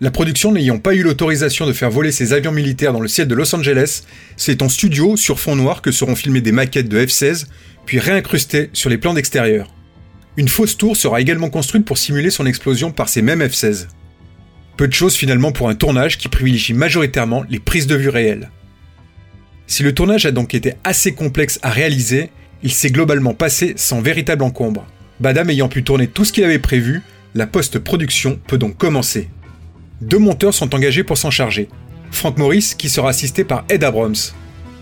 La 0.00 0.12
production 0.12 0.52
n'ayant 0.52 0.78
pas 0.78 0.94
eu 0.94 1.02
l'autorisation 1.02 1.66
de 1.66 1.72
faire 1.72 1.90
voler 1.90 2.12
ces 2.12 2.32
avions 2.32 2.52
militaires 2.52 2.92
dans 2.92 3.00
le 3.00 3.08
ciel 3.08 3.26
de 3.26 3.34
Los 3.34 3.52
Angeles, 3.52 4.04
c'est 4.36 4.62
en 4.62 4.68
studio 4.68 5.16
sur 5.16 5.40
fond 5.40 5.56
noir 5.56 5.82
que 5.82 5.90
seront 5.90 6.14
filmées 6.14 6.40
des 6.40 6.52
maquettes 6.52 6.88
de 6.88 7.04
F-16, 7.04 7.46
puis 7.86 7.98
réincrustées 7.98 8.70
sur 8.72 8.88
les 8.88 8.98
plans 8.98 9.14
d'extérieur. 9.14 9.74
Une 10.36 10.48
fausse 10.48 10.76
tour 10.76 10.96
sera 10.96 11.20
également 11.20 11.50
construite 11.50 11.84
pour 11.84 11.98
simuler 11.98 12.30
son 12.30 12.46
explosion 12.46 12.92
par 12.92 13.08
ces 13.08 13.20
mêmes 13.20 13.42
F-16. 13.42 13.88
Peu 14.76 14.86
de 14.86 14.94
choses 14.94 15.16
finalement 15.16 15.50
pour 15.50 15.68
un 15.68 15.74
tournage 15.74 16.18
qui 16.18 16.28
privilégie 16.28 16.72
majoritairement 16.72 17.44
les 17.50 17.58
prises 17.58 17.88
de 17.88 17.96
vue 17.96 18.10
réelles. 18.10 18.52
Si 19.66 19.82
le 19.82 19.92
tournage 19.92 20.24
a 20.24 20.30
donc 20.30 20.54
été 20.54 20.74
assez 20.84 21.14
complexe 21.14 21.58
à 21.62 21.70
réaliser, 21.70 22.30
il 22.62 22.72
s'est 22.72 22.90
globalement 22.90 23.34
passé 23.34 23.74
sans 23.76 24.00
véritable 24.00 24.42
encombre. 24.42 24.86
Badam 25.20 25.50
ayant 25.50 25.68
pu 25.68 25.82
tourner 25.82 26.06
tout 26.06 26.24
ce 26.24 26.32
qu'il 26.32 26.44
avait 26.44 26.58
prévu, 26.58 27.02
la 27.34 27.46
post-production 27.46 28.38
peut 28.46 28.58
donc 28.58 28.76
commencer. 28.76 29.28
Deux 30.00 30.18
monteurs 30.18 30.54
sont 30.54 30.74
engagés 30.74 31.04
pour 31.04 31.18
s'en 31.18 31.30
charger. 31.30 31.68
Frank 32.10 32.38
Morris, 32.38 32.74
qui 32.76 32.88
sera 32.88 33.10
assisté 33.10 33.44
par 33.44 33.64
Ed 33.68 33.84
Abrams. 33.84 34.16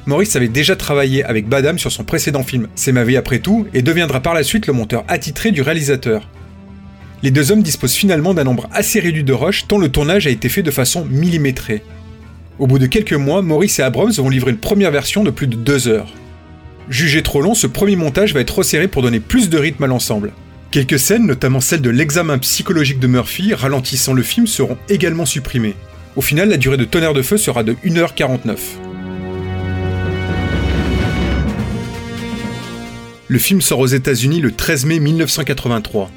Morris 0.07 0.31
avait 0.35 0.49
déjà 0.49 0.77
travaillé 0.77 1.25
avec 1.25 1.49
Badam 1.49 1.79
sur 1.79 1.93
son 1.93 2.05
précédent 2.05 2.43
film 2.43 2.69
C'est 2.75 2.93
ma 2.93 3.05
vie 3.05 3.17
après 3.17 3.41
tout 3.41 3.67
et 3.75 3.83
deviendra 3.83 4.21
par 4.21 4.33
la 4.33 4.43
suite 4.43 4.67
le 4.67 4.73
monteur 4.73 5.05
attitré 5.09 5.51
du 5.51 5.61
réalisateur. 5.61 6.29
Les 7.23 7.31
deux 7.31 7.51
hommes 7.51 7.63
disposent 7.63 7.95
finalement 7.95 8.33
d'un 8.33 8.45
nombre 8.45 8.69
assez 8.73 9.01
réduit 9.01 9.25
de 9.25 9.33
rushs 9.33 9.67
tant 9.67 9.79
le 9.79 9.91
tournage 9.91 10.27
a 10.27 10.31
été 10.31 10.49
fait 10.49 10.63
de 10.63 10.71
façon 10.71 11.05
millimétrée. 11.05 11.83
Au 12.59 12.67
bout 12.67 12.79
de 12.79 12.87
quelques 12.87 13.13
mois, 13.13 13.43
Morris 13.43 13.75
et 13.79 13.83
Abrams 13.83 14.13
vont 14.13 14.31
livrer 14.31 14.53
une 14.53 14.59
première 14.59 14.93
version 14.93 15.25
de 15.25 15.31
plus 15.31 15.47
de 15.47 15.57
deux 15.57 15.89
heures. 15.89 16.13
Jugé 16.91 17.23
trop 17.23 17.43
long, 17.43 17.55
ce 17.55 17.67
premier 17.67 17.97
montage 17.97 18.33
va 18.33 18.41
être 18.41 18.59
resserré 18.59 18.89
pour 18.89 19.03
donner 19.03 19.21
plus 19.21 19.51
de 19.51 19.59
rythme 19.59 19.85
à 19.85 19.87
l'ensemble. 19.87 20.33
Quelques 20.71 20.99
scènes, 20.99 21.27
notamment 21.27 21.61
celle 21.61 21.83
de 21.83 21.91
l'examen 21.91 22.39
psychologique 22.39 22.99
de 22.99 23.07
Murphy, 23.07 23.53
ralentissant 23.53 24.15
le 24.15 24.23
film, 24.23 24.47
seront 24.47 24.79
également 24.89 25.27
supprimées. 25.27 25.75
Au 26.17 26.23
final, 26.23 26.49
la 26.49 26.57
durée 26.57 26.79
de 26.79 26.85
Tonnerre 26.85 27.13
de 27.13 27.23
Feu 27.23 27.37
sera 27.37 27.63
de 27.63 27.75
1h49. 27.85 28.57
Le 33.29 33.39
film 33.39 33.61
sort 33.61 33.81
aux 33.81 33.87
États-Unis 33.87 34.41
le 34.41 34.53
13 34.53 34.87
mai 34.87 34.99
1983. 34.99 36.11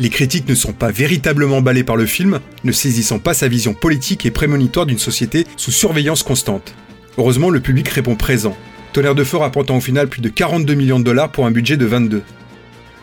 Les 0.00 0.08
critiques 0.08 0.48
ne 0.48 0.54
sont 0.56 0.72
pas 0.72 0.90
véritablement 0.90 1.58
emballées 1.58 1.84
par 1.84 1.96
le 1.96 2.06
film, 2.06 2.40
ne 2.64 2.72
saisissant 2.72 3.20
pas 3.20 3.34
sa 3.34 3.46
vision 3.46 3.74
politique 3.74 4.26
et 4.26 4.32
prémonitoire 4.32 4.86
d'une 4.86 4.98
société 4.98 5.46
sous 5.56 5.70
surveillance 5.70 6.24
constante. 6.24 6.74
Heureusement, 7.16 7.50
le 7.50 7.60
public 7.60 7.88
répond 7.88 8.16
présent. 8.16 8.56
Tonnerre 8.92 9.14
de 9.14 9.22
Feu 9.24 9.36
rapportant 9.36 9.76
au 9.76 9.80
final 9.80 10.08
plus 10.08 10.20
de 10.20 10.28
42 10.28 10.74
millions 10.74 10.98
de 10.98 11.04
dollars 11.04 11.30
pour 11.30 11.46
un 11.46 11.52
budget 11.52 11.76
de 11.76 11.86
22. 11.86 12.22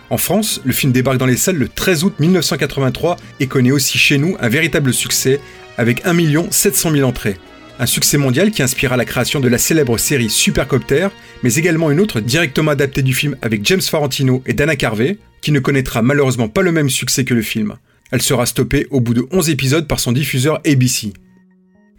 En 0.09 0.17
France, 0.17 0.61
le 0.65 0.73
film 0.73 0.91
débarque 0.91 1.17
dans 1.17 1.25
les 1.25 1.37
salles 1.37 1.57
le 1.57 1.69
13 1.69 2.03
août 2.03 2.13
1983 2.19 3.17
et 3.39 3.47
connaît 3.47 3.71
aussi 3.71 3.97
chez 3.97 4.17
nous 4.17 4.35
un 4.39 4.49
véritable 4.49 4.93
succès 4.93 5.39
avec 5.77 6.05
1 6.05 6.51
700 6.51 6.91
000 6.91 7.07
entrées. 7.07 7.37
Un 7.79 7.85
succès 7.85 8.17
mondial 8.17 8.51
qui 8.51 8.63
inspira 8.63 8.97
la 8.97 9.05
création 9.05 9.39
de 9.39 9.47
la 9.47 9.57
célèbre 9.57 9.97
série 9.97 10.29
Supercopter, 10.29 11.09
mais 11.43 11.55
également 11.55 11.91
une 11.91 11.99
autre 11.99 12.19
directement 12.19 12.71
adaptée 12.71 13.03
du 13.03 13.13
film 13.13 13.37
avec 13.41 13.65
James 13.65 13.81
Farentino 13.81 14.41
et 14.45 14.53
Dana 14.53 14.75
Carvey, 14.75 15.19
qui 15.41 15.51
ne 15.51 15.59
connaîtra 15.59 16.01
malheureusement 16.01 16.49
pas 16.49 16.63
le 16.63 16.71
même 16.71 16.89
succès 16.89 17.23
que 17.23 17.33
le 17.33 17.41
film. 17.41 17.75
Elle 18.11 18.21
sera 18.21 18.45
stoppée 18.45 18.87
au 18.89 18.99
bout 18.99 19.13
de 19.13 19.27
11 19.31 19.49
épisodes 19.49 19.87
par 19.87 19.99
son 19.99 20.11
diffuseur 20.11 20.59
ABC. 20.65 21.13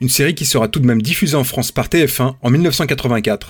Une 0.01 0.09
série 0.09 0.35
qui 0.37 0.47
sera 0.47 0.69
tout 0.69 0.79
de 0.79 0.87
même 0.87 1.03
diffusée 1.03 1.37
en 1.37 1.43
France 1.43 1.73
par 1.73 1.89
TF1 1.89 2.35
en 2.41 2.51
1984. 2.51 3.49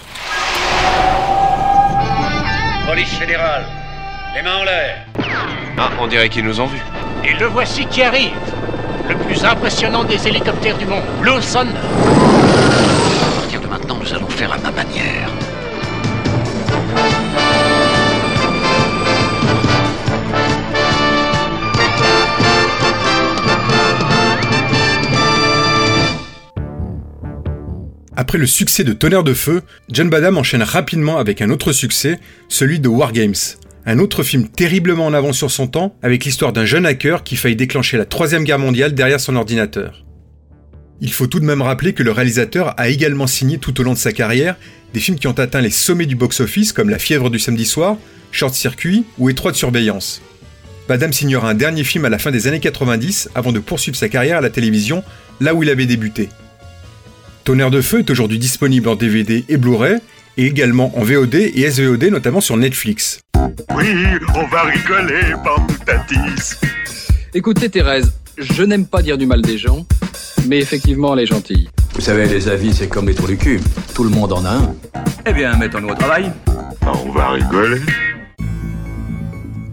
Police 2.87 3.11
fédérale, 3.11 3.67
les 4.35 4.43
mains 4.43 4.57
en 4.57 4.65
l'air. 4.65 5.07
Ah, 5.77 5.91
on 6.01 6.07
dirait 6.07 6.31
qu'ils 6.31 6.47
nous 6.47 6.59
ont 6.59 6.67
vus. 6.67 6.81
Et 7.23 7.35
le 7.39 7.47
voici 7.47 7.85
qui 7.87 8.03
arrive. 8.03 8.33
Le 9.09 9.15
plus 9.17 9.45
impressionnant 9.45 10.05
des 10.05 10.27
hélicoptères 10.27 10.79
du 10.79 10.87
monde, 10.87 11.05
Blue 11.21 11.43
Après 28.29 28.37
le 28.37 28.47
succès 28.47 28.85
de 28.85 28.93
Tonnerre 28.93 29.25
de 29.25 29.33
Feu, 29.33 29.63
John 29.91 30.11
Badham 30.11 30.37
enchaîne 30.37 30.63
rapidement 30.63 31.17
avec 31.17 31.41
un 31.41 31.49
autre 31.49 31.73
succès, 31.73 32.21
celui 32.51 32.79
de 32.79 32.87
War 32.87 33.13
Games. 33.13 33.33
Un 33.87 33.99
autre 33.99 34.23
film 34.23 34.49
terriblement 34.49 35.07
en 35.07 35.15
avance 35.15 35.39
sur 35.39 35.51
son 35.51 35.67
temps, 35.67 35.97
avec 36.03 36.27
l'histoire 36.27 36.53
d'un 36.53 36.67
jeune 36.67 36.85
hacker 36.85 37.25
qui 37.25 37.37
faillit 37.37 37.57
déclencher 37.57 37.97
la 37.97 38.05
Troisième 38.05 38.45
Guerre 38.45 38.59
mondiale 38.59 38.93
derrière 38.93 39.19
son 39.19 39.35
ordinateur. 39.35 40.05
Il 41.01 41.11
faut 41.11 41.27
tout 41.27 41.41
de 41.41 41.47
même 41.47 41.63
rappeler 41.63 41.95
que 41.95 42.03
le 42.03 42.13
réalisateur 42.13 42.79
a 42.79 42.91
également 42.91 43.27
signé 43.27 43.57
tout 43.57 43.81
au 43.81 43.83
long 43.83 43.95
de 43.95 43.99
sa 43.99 44.13
carrière 44.13 44.57
des 44.93 45.01
films 45.01 45.19
qui 45.19 45.27
ont 45.27 45.33
atteint 45.33 45.63
les 45.63 45.71
sommets 45.71 46.05
du 46.05 46.15
box-office 46.15 46.75
comme 46.75 46.91
La 46.91 46.99
fièvre 46.99 47.31
du 47.31 47.39
samedi 47.39 47.65
soir, 47.65 47.97
Short 48.31 48.53
Circuit 48.53 49.07
ou 49.17 49.31
Étroite 49.31 49.55
surveillance. 49.55 50.21
Badham 50.87 51.15
signera 51.15 51.49
un 51.49 51.55
dernier 51.55 51.83
film 51.83 52.05
à 52.05 52.11
la 52.11 52.19
fin 52.19 52.31
des 52.31 52.47
années 52.47 52.61
90 52.61 53.31
avant 53.35 53.53
de 53.53 53.59
poursuivre 53.59 53.97
sa 53.97 54.11
carrière 54.11 54.37
à 54.37 54.43
la 54.43 54.51
télévision, 54.51 55.03
là 55.41 55.55
où 55.55 55.63
il 55.63 55.71
avait 55.71 55.87
débuté. 55.87 56.29
Tonnerre 57.49 57.71
de 57.71 57.81
Feu 57.81 58.01
est 58.01 58.11
aujourd'hui 58.11 58.39
disponible 58.39 58.91
en 58.91 58.95
DVD 58.95 59.43
et 59.49 59.57
Blu-ray, 59.57 60.01
et 60.37 60.45
également 60.45 60.93
en 60.99 61.03
VOD 61.03 61.35
et 61.37 61.71
SVOD, 61.71 62.05
notamment 62.11 62.43
sur 62.43 62.59
Netflix. 62.59 63.21
Oui, 63.75 63.87
on 64.35 64.47
va 64.49 64.65
rigoler, 64.65 65.33
Tatis. 65.87 66.57
Écoutez, 67.33 67.71
Thérèse, 67.71 68.13
je 68.37 68.63
n'aime 68.65 68.85
pas 68.85 69.01
dire 69.01 69.17
du 69.17 69.25
mal 69.25 69.41
des 69.41 69.57
gens, 69.57 69.87
mais 70.47 70.59
effectivement, 70.59 71.15
elle 71.15 71.23
est 71.23 71.27
gentille. 71.27 71.71
Vous 71.95 72.03
savez, 72.03 72.27
les 72.27 72.49
avis, 72.49 72.75
c'est 72.75 72.89
comme 72.89 73.09
les 73.09 73.15
trous 73.15 73.29
du 73.29 73.39
cul. 73.39 73.61
Tout 73.95 74.05
le 74.05 74.11
monde 74.11 74.35
en 74.35 74.45
a 74.45 74.51
un. 74.51 74.75
Eh 75.25 75.33
bien, 75.33 75.57
mettons-nous 75.57 75.89
au 75.89 75.95
travail. 75.95 76.31
On 76.83 77.11
va 77.13 77.31
rigoler. 77.31 77.81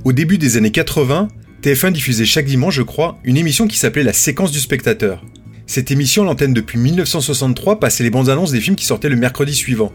Au 0.06 0.14
début 0.14 0.38
des 0.38 0.56
années 0.56 0.72
80, 0.72 1.28
TF1 1.62 1.92
diffusait 1.92 2.24
chaque 2.24 2.46
dimanche, 2.46 2.76
je 2.76 2.84
crois, 2.84 3.18
une 3.26 3.36
émission 3.36 3.68
qui 3.68 3.78
s'appelait 3.78 4.04
La 4.04 4.14
séquence 4.14 4.54
du 4.54 4.60
spectateur. 4.60 5.26
Cette 5.68 5.90
émission, 5.90 6.22
à 6.22 6.26
l'antenne 6.26 6.54
depuis 6.54 6.78
1963, 6.78 7.80
passait 7.80 8.04
les 8.04 8.12
bandes 8.12 8.30
annonces 8.30 8.52
des 8.52 8.62
films 8.62 8.76
qui 8.76 8.86
sortaient 8.86 9.10
le 9.10 9.16
mercredi 9.16 9.56
suivant. 9.56 9.92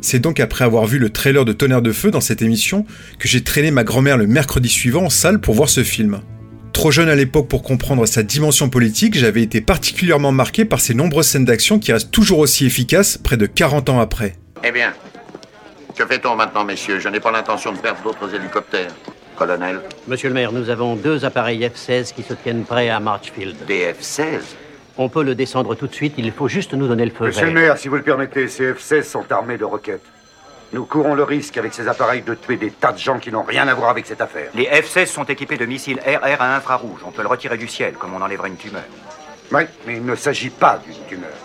C'est 0.00 0.18
donc 0.18 0.40
après 0.40 0.64
avoir 0.64 0.86
vu 0.86 0.98
le 0.98 1.10
trailer 1.10 1.44
de 1.44 1.52
Tonnerre 1.52 1.82
de 1.82 1.92
Feu 1.92 2.10
dans 2.10 2.22
cette 2.22 2.40
émission 2.40 2.86
que 3.18 3.28
j'ai 3.28 3.44
traîné 3.44 3.70
ma 3.70 3.84
grand-mère 3.84 4.16
le 4.16 4.26
mercredi 4.26 4.68
suivant 4.68 5.04
en 5.04 5.10
salle 5.10 5.38
pour 5.38 5.54
voir 5.54 5.68
ce 5.68 5.84
film. 5.84 6.22
Trop 6.72 6.90
jeune 6.90 7.10
à 7.10 7.14
l'époque 7.14 7.46
pour 7.46 7.62
comprendre 7.62 8.06
sa 8.06 8.22
dimension 8.22 8.70
politique, 8.70 9.14
j'avais 9.14 9.42
été 9.42 9.60
particulièrement 9.60 10.32
marqué 10.32 10.64
par 10.64 10.80
ces 10.80 10.94
nombreuses 10.94 11.26
scènes 11.26 11.44
d'action 11.44 11.78
qui 11.78 11.92
restent 11.92 12.10
toujours 12.10 12.38
aussi 12.38 12.64
efficaces 12.64 13.18
près 13.18 13.36
de 13.36 13.44
40 13.44 13.90
ans 13.90 14.00
après. 14.00 14.34
Eh 14.64 14.72
bien, 14.72 14.94
que 15.94 16.06
fait-on 16.06 16.34
maintenant, 16.34 16.64
messieurs? 16.64 16.98
Je 16.98 17.10
n'ai 17.10 17.20
pas 17.20 17.30
l'intention 17.30 17.72
de 17.72 17.78
perdre 17.78 18.02
d'autres 18.02 18.34
hélicoptères. 18.34 18.94
Colonel? 19.36 19.80
Monsieur 20.08 20.28
le 20.28 20.34
maire, 20.34 20.52
nous 20.52 20.70
avons 20.70 20.96
deux 20.96 21.26
appareils 21.26 21.60
F-16 21.60 22.14
qui 22.14 22.22
se 22.22 22.32
tiennent 22.32 22.64
prêts 22.64 22.88
à 22.88 22.98
Marchfield. 22.98 23.56
Des 23.68 23.92
F-16 23.92 24.40
On 25.02 25.08
peut 25.08 25.24
le 25.24 25.34
descendre 25.34 25.74
tout 25.74 25.88
de 25.88 25.94
suite, 25.94 26.14
il 26.16 26.30
faut 26.30 26.46
juste 26.46 26.74
nous 26.74 26.86
donner 26.86 27.04
le 27.04 27.10
feu 27.10 27.26
Monsieur 27.26 27.46
vert. 27.46 27.54
le 27.54 27.60
maire, 27.60 27.76
si 27.76 27.88
vous 27.88 27.96
le 27.96 28.02
permettez, 28.02 28.46
ces 28.46 28.72
F-16 28.72 29.02
sont 29.02 29.32
armés 29.32 29.58
de 29.58 29.64
roquettes. 29.64 30.04
Nous 30.72 30.84
courons 30.84 31.16
le 31.16 31.24
risque 31.24 31.58
avec 31.58 31.74
ces 31.74 31.88
appareils 31.88 32.22
de 32.22 32.34
tuer 32.34 32.56
des 32.56 32.70
tas 32.70 32.92
de 32.92 32.98
gens 32.98 33.18
qui 33.18 33.32
n'ont 33.32 33.42
rien 33.42 33.66
à 33.66 33.74
voir 33.74 33.90
avec 33.90 34.06
cette 34.06 34.20
affaire. 34.20 34.50
Les 34.54 34.66
F-16 34.66 35.06
sont 35.06 35.24
équipés 35.24 35.56
de 35.56 35.66
missiles 35.66 35.98
RR 36.06 36.40
à 36.40 36.54
infrarouge. 36.54 37.00
On 37.04 37.10
peut 37.10 37.22
le 37.22 37.26
retirer 37.28 37.58
du 37.58 37.66
ciel, 37.66 37.94
comme 37.94 38.14
on 38.14 38.22
enlèverait 38.22 38.50
une 38.50 38.56
tumeur. 38.56 38.84
Oui, 39.50 39.62
mais 39.88 39.96
il 39.96 40.06
ne 40.06 40.14
s'agit 40.14 40.50
pas 40.50 40.80
d'une 40.86 41.04
tumeur. 41.08 41.36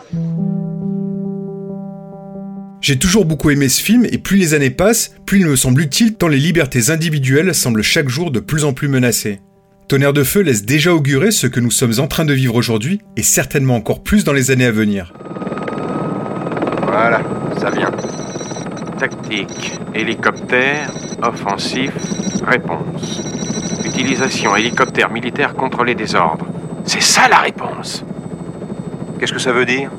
J'ai 2.79 2.99
toujours 2.99 3.25
beaucoup 3.25 3.49
aimé 3.49 3.69
ce 3.69 3.81
film 3.81 4.05
et 4.05 4.19
plus 4.19 4.37
les 4.37 4.53
années 4.53 4.69
passent, 4.69 5.15
plus 5.25 5.39
il 5.39 5.47
me 5.47 5.55
semble 5.55 5.81
utile 5.81 6.13
tant 6.13 6.27
les 6.27 6.37
libertés 6.37 6.91
individuelles 6.91 7.55
semblent 7.55 7.81
chaque 7.81 8.07
jour 8.07 8.29
de 8.29 8.39
plus 8.39 8.65
en 8.65 8.73
plus 8.73 8.87
menacées. 8.87 9.39
Tonnerre 9.87 10.11
de 10.11 10.23
feu 10.23 10.41
laisse 10.41 10.65
déjà 10.65 10.93
augurer 10.93 11.31
ce 11.31 11.47
que 11.47 11.61
nous 11.61 11.71
sommes 11.71 11.93
en 11.99 12.07
train 12.07 12.25
de 12.25 12.33
vivre 12.33 12.55
aujourd'hui 12.55 12.99
et 13.15 13.23
certainement 13.23 13.75
encore 13.75 14.03
plus 14.03 14.25
dans 14.25 14.33
les 14.33 14.51
années 14.51 14.65
à 14.65 14.71
venir. 14.71 15.13
Voilà, 16.81 17.21
ça 17.57 17.69
vient. 17.69 17.91
Tactique, 18.99 19.79
hélicoptère, 19.95 20.91
offensif, 21.23 21.91
réponse. 22.45 23.21
Utilisation 23.85 24.57
hélicoptère 24.57 25.09
militaire 25.09 25.53
contre 25.53 25.85
les 25.85 25.95
désordres. 25.95 26.47
C'est 26.83 27.01
ça 27.01 27.29
la 27.29 27.37
réponse 27.37 28.03
Qu'est-ce 29.19 29.31
que 29.31 29.39
ça 29.39 29.53
veut 29.53 29.65
dire? 29.65 29.89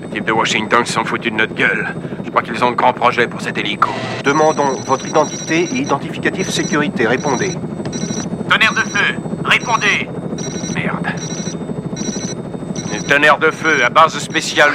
Ce 0.00 0.14
type 0.14 0.24
de 0.24 0.32
Washington 0.32 0.86
s'en 0.86 1.04
foutu 1.04 1.32
de 1.32 1.36
notre 1.36 1.54
gueule. 1.54 1.88
Je 2.24 2.30
crois 2.30 2.42
qu'ils 2.42 2.62
ont 2.62 2.70
de 2.70 2.76
grands 2.76 2.92
projets 2.92 3.26
pour 3.26 3.40
cet 3.40 3.58
hélico. 3.58 3.90
Demandons 4.22 4.80
votre 4.86 5.08
identité 5.08 5.64
et 5.64 5.78
identificatif 5.78 6.48
sécurité. 6.48 7.08
Répondez. 7.08 7.50
Tonnerre 8.48 8.74
de 8.74 8.80
feu, 8.80 9.14
répondez 9.44 10.08
Merde. 10.74 11.06
Tonnerre 13.08 13.38
de 13.38 13.50
feu 13.50 13.84
à 13.84 13.90
base 13.90 14.18
spéciale. 14.18 14.72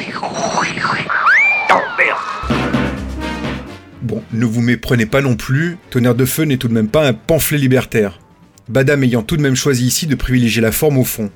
Bon, 4.01 4.23
ne 4.33 4.45
vous 4.45 4.61
méprenez 4.61 5.05
pas 5.05 5.21
non 5.21 5.35
plus, 5.35 5.77
Tonnerre 5.89 6.15
de 6.15 6.25
feu 6.25 6.43
n'est 6.43 6.57
tout 6.57 6.67
de 6.67 6.73
même 6.73 6.89
pas 6.89 7.07
un 7.07 7.13
pamphlet 7.13 7.57
libertaire. 7.57 8.19
Badam 8.67 9.03
ayant 9.03 9.23
tout 9.23 9.37
de 9.37 9.41
même 9.41 9.55
choisi 9.55 9.85
ici 9.85 10.07
de 10.07 10.15
privilégier 10.15 10.61
la 10.61 10.71
forme 10.71 10.97
au 10.97 11.05
fond. 11.05 11.31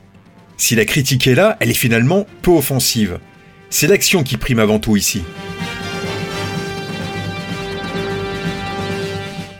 Si 0.58 0.76
la 0.76 0.86
critique 0.86 1.28
est 1.28 1.36
là, 1.36 1.58
elle 1.60 1.72
est 1.72 1.74
finalement 1.74 2.26
peu 2.42 2.52
offensive. 2.52 3.20
C'est 3.70 3.88
l'action 3.88 4.24
qui 4.24 4.38
prime 4.38 4.60
avant 4.60 4.80
tout 4.80 4.96
ici. 4.96 5.24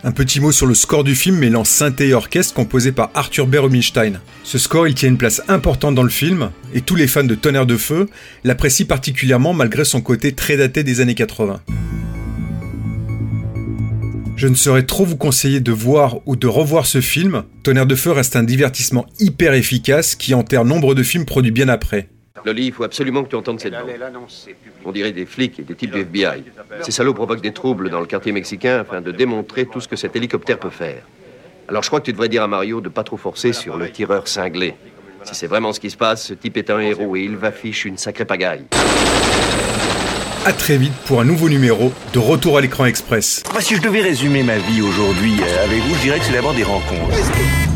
Un 0.08 0.12
petit 0.12 0.40
mot 0.40 0.52
sur 0.52 0.68
le 0.68 0.76
score 0.76 1.04
du 1.04 1.16
film 1.16 1.38
mêlant 1.38 1.64
synthé 1.64 2.10
et 2.10 2.14
orchestre 2.14 2.54
composé 2.54 2.92
par 2.92 3.10
Arthur 3.16 3.48
B. 3.48 3.56
Rubinstein. 3.56 4.22
Ce 4.44 4.60
score, 4.60 4.88
il 4.88 4.94
tient 4.94 5.10
une 5.10 5.18
place 5.18 5.42
importante 5.48 5.96
dans 5.96 6.04
le 6.04 6.10
film, 6.10 6.52
et 6.76 6.82
tous 6.82 6.94
les 6.94 7.08
fans 7.08 7.24
de 7.24 7.34
Tonnerre 7.34 7.66
de 7.66 7.76
Feu 7.76 8.08
l'apprécient 8.44 8.86
particulièrement 8.86 9.56
malgré 9.56 9.84
son 9.84 10.02
côté 10.02 10.34
très 10.34 10.58
daté 10.58 10.84
des 10.84 11.02
années 11.02 11.16
80. 11.16 11.60
Je 14.36 14.48
ne 14.48 14.54
saurais 14.54 14.84
trop 14.84 15.06
vous 15.06 15.18
conseiller 15.18 15.60
de 15.60 15.72
voir 15.72 16.20
ou 16.28 16.36
de 16.36 16.46
revoir 16.46 16.86
ce 16.86 17.02
film. 17.02 17.42
Tonnerre 17.64 17.88
de 17.88 17.96
Feu 17.96 18.12
reste 18.12 18.36
un 18.36 18.44
divertissement 18.44 19.08
hyper 19.20 19.56
efficace 19.56 20.14
qui 20.14 20.36
enterre 20.36 20.66
nombre 20.66 20.94
de 20.94 21.02
films 21.02 21.26
produits 21.26 21.50
bien 21.50 21.68
après. 21.68 22.10
Loli, 22.44 22.68
il 22.68 22.74
faut 22.74 22.84
absolument 22.84 23.24
que 23.24 23.30
tu 23.30 23.36
entendes 23.36 23.60
cette 23.60 23.74
bande. 23.74 23.90
On 24.84 24.92
dirait 24.92 25.14
des 25.14 25.26
flics 25.26 25.60
et 25.60 25.64
des 25.64 25.76
types 25.76 25.92
du 25.92 26.02
FBI. 26.02 26.44
Ces 26.82 26.92
salauds 26.92 27.14
provoquent 27.14 27.42
des 27.42 27.54
troubles 27.54 27.90
dans 27.90 28.02
le 28.02 28.06
quartier 28.06 28.32
mexicain 28.32 28.80
afin 28.80 29.02
de 29.02 29.12
démontrer 29.12 29.66
tout 29.66 29.80
ce 29.80 29.88
que 29.88 29.96
cet 29.96 30.16
hélicoptère 30.16 30.60
peut 30.60 30.70
faire. 30.70 31.04
Alors 31.68 31.82
je 31.82 31.90
crois 31.90 32.00
que 32.00 32.06
tu 32.06 32.12
devrais 32.12 32.30
dire 32.30 32.44
à 32.44 32.48
Mario 32.48 32.82
de 32.82 32.90
pas 32.90 33.04
trop 33.04 33.18
forcer 33.18 33.54
sur 33.54 33.78
le 33.78 33.90
tireur 33.90 34.28
cinglé. 34.28 34.76
Si 35.24 35.34
c'est 35.34 35.48
vraiment 35.48 35.74
ce 35.74 35.80
qui 35.80 35.90
se 35.90 35.98
passe, 35.98 36.28
ce 36.28 36.34
type 36.36 36.58
est 36.58 36.70
un 36.70 36.80
héros 36.80 37.16
et 37.16 37.22
il 37.22 37.36
va 37.36 37.52
fiche 37.52 37.86
une 37.86 37.98
sacrée 37.98 38.26
pagaille. 38.26 38.66
À 40.48 40.54
très 40.54 40.78
vite 40.78 40.94
pour 41.06 41.20
un 41.22 41.24
nouveau 41.24 41.50
numéro 41.50 41.92
de 42.14 42.20
Retour 42.20 42.60
à 42.60 42.62
l'écran 42.62 42.86
express. 42.86 43.42
Moi, 43.52 43.62
si 43.62 43.76
je 43.76 43.82
devais 43.82 44.02
résumer 44.02 44.44
ma 44.44 44.58
vie 44.60 44.80
aujourd'hui 44.84 45.34
euh, 45.42 45.64
avec 45.66 45.82
vous, 45.82 45.96
je 45.96 46.02
dirais 46.02 46.20
que 46.20 46.26
c'est 46.26 46.34
d'abord 46.34 46.54
des 46.54 46.64
rencontres. 46.64 47.18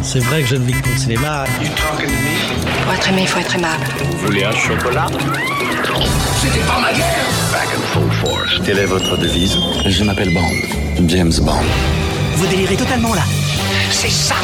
C'est 0.04 0.20
vrai 0.20 0.44
que 0.44 0.48
je 0.48 0.56
ne 0.56 0.66
vis 0.66 0.74
que 0.74 0.82
pour 0.84 0.92
le 0.92 0.98
cinéma. 1.00 1.46
Pour 2.84 2.94
être 2.94 3.10
aimé, 3.10 3.22
il 3.24 3.28
faut 3.28 3.40
être 3.40 3.56
aimable. 3.56 3.84
Vous 4.12 4.18
voulez 4.20 4.44
un 4.44 4.52
chocolat? 4.52 5.08
C'était 6.42 6.60
pas 6.60 6.80
ma 6.80 6.94
guerre 6.94 7.26
Back 7.52 7.70
and 7.76 7.82
full 7.92 8.12
force. 8.12 8.62
Quelle 8.64 8.78
est 8.78 8.86
votre 8.86 9.18
devise? 9.18 9.58
Je 9.88 10.04
m'appelle 10.04 10.32
Bond. 10.32 11.08
James 11.08 11.34
Bond. 11.42 11.64
Vous 12.36 12.46
délirez 12.46 12.76
totalement 12.76 13.16
là. 13.16 13.24
C'est 13.90 14.12
ça 14.12 14.36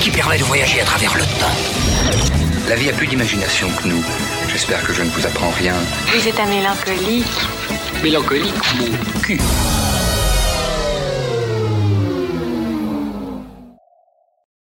qui 0.00 0.10
permet 0.10 0.38
de 0.38 0.44
voyager 0.44 0.80
à 0.80 0.84
travers 0.84 1.16
le 1.16 1.24
temps. 1.24 2.22
La 2.68 2.76
vie 2.76 2.90
a 2.90 2.92
plus 2.92 3.08
d'imagination 3.08 3.66
que 3.82 3.88
nous. 3.88 4.04
J'espère 4.52 4.86
que 4.86 4.92
je 4.92 5.02
ne 5.02 5.08
vous 5.08 5.26
apprends 5.26 5.48
rien. 5.48 5.74
Vous 6.14 6.28
êtes 6.28 6.38
un 6.38 6.44
mélancolique. 6.44 7.24
Mélancolique, 8.02 8.74
mon 8.78 9.20
cul. 9.20 9.40